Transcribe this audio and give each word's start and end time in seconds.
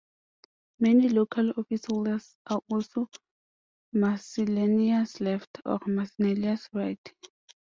Many 0.79 1.09
local 1.09 1.51
officeholders 1.53 2.35
are 2.47 2.59
also 2.71 3.07
"miscellaneous 3.93 5.19
left" 5.21 5.61
or 5.63 5.79
"miscellaneous 5.85 6.67
right". 6.73 7.13